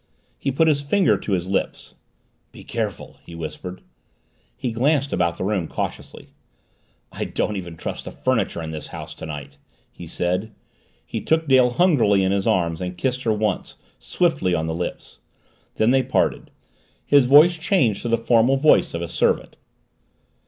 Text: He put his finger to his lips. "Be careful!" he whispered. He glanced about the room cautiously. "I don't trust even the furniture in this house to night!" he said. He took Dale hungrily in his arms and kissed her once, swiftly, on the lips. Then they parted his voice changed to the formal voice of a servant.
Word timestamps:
He 0.39 0.51
put 0.51 0.67
his 0.67 0.81
finger 0.81 1.15
to 1.15 1.31
his 1.33 1.47
lips. 1.47 1.93
"Be 2.51 2.63
careful!" 2.63 3.17
he 3.23 3.35
whispered. 3.35 3.81
He 4.57 4.71
glanced 4.71 5.13
about 5.13 5.37
the 5.37 5.43
room 5.43 5.67
cautiously. 5.67 6.29
"I 7.11 7.25
don't 7.25 7.55
trust 7.77 8.07
even 8.07 8.15
the 8.17 8.21
furniture 8.23 8.63
in 8.63 8.71
this 8.71 8.87
house 8.87 9.13
to 9.13 9.27
night!" 9.27 9.59
he 9.91 10.07
said. 10.07 10.55
He 11.05 11.21
took 11.21 11.47
Dale 11.47 11.69
hungrily 11.69 12.23
in 12.23 12.31
his 12.31 12.47
arms 12.47 12.81
and 12.81 12.97
kissed 12.97 13.21
her 13.25 13.31
once, 13.31 13.75
swiftly, 13.99 14.55
on 14.55 14.65
the 14.65 14.73
lips. 14.73 15.19
Then 15.75 15.91
they 15.91 16.01
parted 16.01 16.49
his 17.05 17.27
voice 17.27 17.55
changed 17.55 18.01
to 18.01 18.09
the 18.09 18.17
formal 18.17 18.57
voice 18.57 18.95
of 18.95 19.03
a 19.03 19.07
servant. 19.07 19.55